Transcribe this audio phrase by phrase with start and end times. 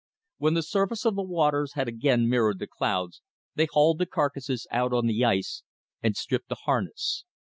[0.39, 3.21] When the surface of the waters had again mirrored the clouds,
[3.53, 5.61] they hauled the carcasses out on the ice
[6.01, 7.23] and stripped the harness.